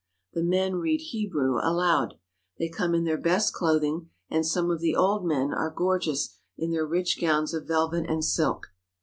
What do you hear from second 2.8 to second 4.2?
in their best clothing,